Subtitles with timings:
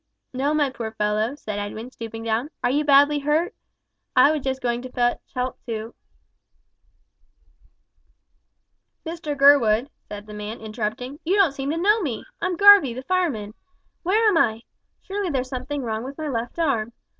[0.33, 2.49] "No, my poor fellow," said Edwin, stooping down.
[2.63, 3.53] "Are you badly hurt?
[4.15, 5.93] I am just going to fetch help to"
[9.05, 12.25] "Mr Gurwood," said the man, interrupting, "you don't seem to know me!
[12.41, 13.53] I'm Garvie, the fireman.
[14.01, 14.63] Where am I?
[15.03, 16.93] Surely there is something wrong with my left arm.